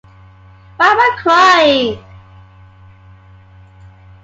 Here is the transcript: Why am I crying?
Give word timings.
Why 0.77 0.87
am 0.87 0.99
I 0.99 1.17
crying? 1.21 2.03